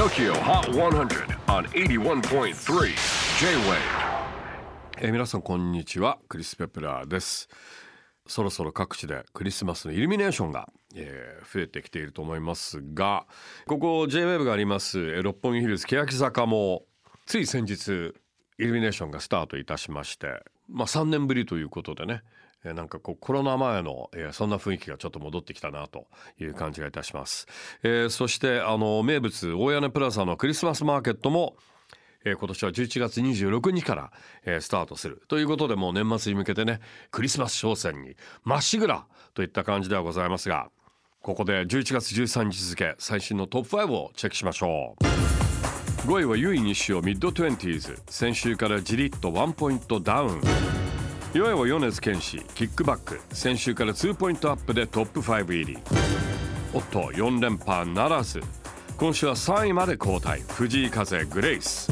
[0.00, 2.54] TOKYO HOT 100 on 81.3
[3.38, 3.76] J-WAVE.
[4.98, 6.16] え皆さんこんにちは。
[6.26, 7.50] クリス・ペプラーです。
[8.26, 13.26] そろそろ各地でクリスマスのイルミネーションが、えー増えてきていると思いますが
[13.66, 16.84] ここ J-WAVE があります六本木ヒルズ欅坂も
[17.26, 18.14] つい先日
[18.58, 22.22] イルミネーションがスタートいたしましてまあ3年ぶりということでね
[22.64, 26.06] なんかこうコロナ前の、そんな雰囲気がちょっと戻ってきたなと
[26.38, 27.46] いう感じがいたします、
[27.82, 31.56] えそしてあの名物大屋根プラザのクリスマスマーケットも
[32.24, 33.94] 今年は11月26日か
[34.44, 40.70] ら、スタートするということでもう年末に向けてねクリスマス商戦にまっしぐらといった感じではございますが
[41.22, 45.04] ここで11月13日付最新のトップ5をチェックしましょう。
[46.08, 50.89] 5位はユイ西尾ミッド 20s 先週からじりっとワンポイントダウン。
[51.32, 53.20] 4位は米津玄師キックバック。
[53.32, 55.78] 先週から2ポイントアップでトップ5入り。
[56.74, 58.40] おっと4連覇ならず。
[58.96, 61.88] 今週は3位まで後退藤井風グレイス。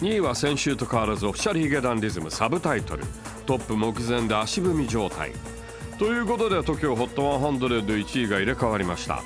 [0.00, 3.04] 2位は先週と変わらずオフィシャルヒゲダンディズムサブタイトル。
[3.44, 5.32] トップ目前で足踏み状態。
[5.98, 9.22] ということで TOKIOHOT1001 位が入れ替わりました。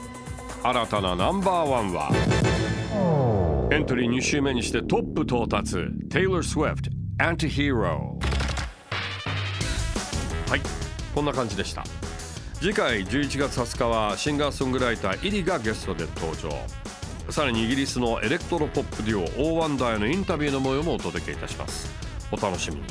[0.65, 2.11] 新たなナンバーワンは
[3.71, 5.77] エントリー2週目にしてトップ到達。
[6.09, 8.32] Taylor Swift Anti-Hero
[10.53, 10.61] はい。
[11.15, 11.83] こんな感じでした。
[12.61, 16.51] 次回11月20日はシンガーソングライター iriがゲストで登場。
[17.33, 21.91] さらにイギリスのエレクトロポップデュオ Oh Wonderへのインタビューの模様もお届けいたします。
[22.31, 22.83] お楽しみに。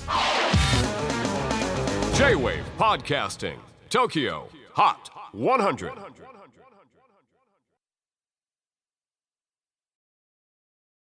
[2.16, 3.59] J-Wave Podcasting
[3.92, 4.96] Tokyo Hot
[5.36, 5.92] 100